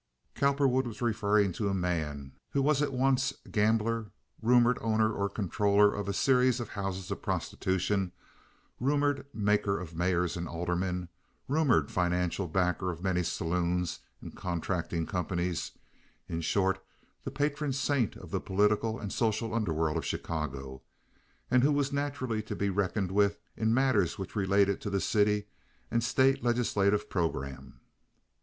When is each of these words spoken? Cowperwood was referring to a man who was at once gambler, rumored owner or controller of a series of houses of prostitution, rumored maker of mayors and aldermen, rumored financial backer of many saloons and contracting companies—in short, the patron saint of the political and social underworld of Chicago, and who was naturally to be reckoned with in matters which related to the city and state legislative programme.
Cowperwood 0.33 0.87
was 0.87 0.99
referring 0.99 1.51
to 1.51 1.69
a 1.69 1.75
man 1.75 2.31
who 2.53 2.63
was 2.63 2.81
at 2.81 2.91
once 2.91 3.33
gambler, 3.51 4.09
rumored 4.41 4.79
owner 4.81 5.13
or 5.13 5.29
controller 5.29 5.93
of 5.93 6.07
a 6.09 6.11
series 6.11 6.59
of 6.59 6.69
houses 6.69 7.11
of 7.11 7.21
prostitution, 7.21 8.11
rumored 8.79 9.27
maker 9.31 9.79
of 9.79 9.95
mayors 9.95 10.35
and 10.35 10.47
aldermen, 10.49 11.07
rumored 11.47 11.91
financial 11.91 12.47
backer 12.47 12.89
of 12.89 13.03
many 13.03 13.21
saloons 13.21 13.99
and 14.21 14.35
contracting 14.35 15.05
companies—in 15.05 16.41
short, 16.41 16.83
the 17.23 17.29
patron 17.29 17.71
saint 17.71 18.15
of 18.17 18.31
the 18.31 18.41
political 18.41 18.99
and 18.99 19.13
social 19.13 19.53
underworld 19.53 19.97
of 19.97 20.03
Chicago, 20.03 20.81
and 21.51 21.61
who 21.61 21.71
was 21.71 21.93
naturally 21.93 22.41
to 22.41 22.55
be 22.55 22.71
reckoned 22.71 23.11
with 23.11 23.37
in 23.55 23.71
matters 23.71 24.17
which 24.17 24.35
related 24.35 24.81
to 24.81 24.89
the 24.89 24.99
city 24.99 25.45
and 25.91 26.03
state 26.03 26.43
legislative 26.43 27.07
programme. 27.07 27.79